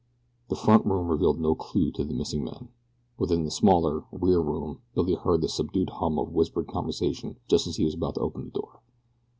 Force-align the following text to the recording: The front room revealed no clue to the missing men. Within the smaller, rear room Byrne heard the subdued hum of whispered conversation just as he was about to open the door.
The 0.49 0.55
front 0.55 0.83
room 0.87 1.09
revealed 1.09 1.39
no 1.39 1.53
clue 1.53 1.91
to 1.91 2.03
the 2.03 2.11
missing 2.15 2.43
men. 2.43 2.69
Within 3.19 3.43
the 3.43 3.51
smaller, 3.51 4.03
rear 4.11 4.39
room 4.39 4.79
Byrne 4.95 5.13
heard 5.17 5.41
the 5.41 5.47
subdued 5.47 5.91
hum 5.91 6.17
of 6.17 6.33
whispered 6.33 6.65
conversation 6.65 7.35
just 7.47 7.67
as 7.67 7.75
he 7.75 7.85
was 7.85 7.93
about 7.93 8.15
to 8.15 8.21
open 8.21 8.45
the 8.45 8.49
door. 8.49 8.79